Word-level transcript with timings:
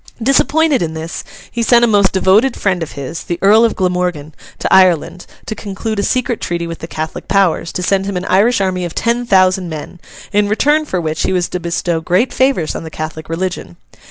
Disappointed 0.19 0.81
in 0.81 0.95
this, 0.95 1.23
he 1.51 1.61
sent 1.61 1.85
a 1.85 1.87
most 1.87 2.11
devoted 2.11 2.57
friend 2.57 2.81
of 2.81 2.93
his, 2.93 3.25
the 3.25 3.37
Earl 3.39 3.63
of 3.63 3.75
Glamorgan, 3.75 4.33
to 4.57 4.73
Ireland, 4.73 5.27
to 5.45 5.53
conclude 5.53 5.99
a 5.99 6.03
secret 6.03 6.41
treaty 6.41 6.65
with 6.65 6.79
the 6.79 6.87
Catholic 6.87 7.27
powers, 7.27 7.71
to 7.73 7.83
send 7.83 8.07
him 8.07 8.17
an 8.17 8.25
Irish 8.25 8.61
army 8.61 8.83
of 8.83 8.95
ten 8.95 9.27
thousand 9.27 9.69
men; 9.69 9.99
in 10.33 10.49
return 10.49 10.85
for 10.85 10.99
which 10.99 11.21
he 11.21 11.31
was 11.33 11.47
to 11.49 11.59
bestow 11.59 12.01
great 12.01 12.33
favours 12.33 12.73
on 12.73 12.83
the 12.83 12.89
Catholic 12.89 13.29
religion. 13.29 13.77